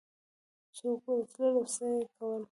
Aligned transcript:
څوک 0.77 0.99
ورتلل 1.07 1.53
او 1.59 1.63
څه 1.73 1.85
یې 1.93 2.01
کول 2.15 2.39